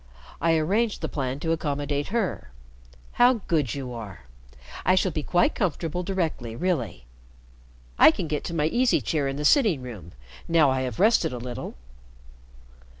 [0.41, 2.49] I arranged the plan to accommodate her.
[3.11, 4.21] How good you are!
[4.83, 7.05] I shall be quite comfortable directly, really.
[7.99, 10.13] I can get to my easy chair in the sitting room
[10.47, 11.75] now I have rested a little."